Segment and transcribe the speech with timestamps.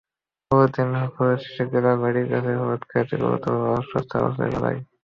[0.51, 4.79] পরদিন ভোরে শিশুটিকে তার বাড়ির কাছে হলুদখেতে গুরুতর অসুস্থ অবস্থায় পাওয়া যায়।